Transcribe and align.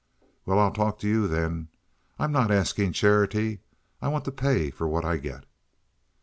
"Well, 0.47 0.57
I'll 0.57 0.71
talk 0.71 0.97
to 1.01 1.07
you, 1.07 1.27
then. 1.27 1.67
I'm 2.17 2.31
not 2.31 2.49
asking 2.49 2.93
charity. 2.93 3.59
I 4.01 4.07
want 4.07 4.25
to 4.25 4.31
pay 4.31 4.71
for 4.71 4.87
what 4.87 5.05
I 5.05 5.17
get." 5.17 5.45